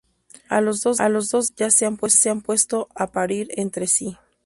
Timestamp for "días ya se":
1.55-1.85